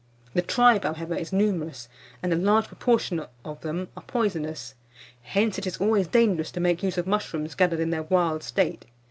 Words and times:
The 0.33 0.41
tribe, 0.41 0.83
however, 0.83 1.13
is 1.13 1.31
numerous, 1.31 1.87
and 2.23 2.33
a 2.33 2.35
large 2.35 2.65
proportion 2.65 3.23
of 3.45 3.61
them 3.61 3.89
are 3.95 4.01
poisonous; 4.01 4.73
hence 5.21 5.59
it 5.59 5.67
is 5.67 5.77
always 5.77 6.07
dangerous 6.07 6.49
to 6.53 6.59
make 6.59 6.81
use 6.81 6.97
of 6.97 7.05
mushrooms 7.05 7.53
gathered 7.53 7.79
in 7.81 7.91
their 7.91 8.01
wild 8.01 8.41
state. 8.41 8.87